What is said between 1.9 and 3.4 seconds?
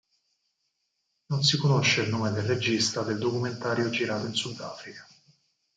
il nome del regista del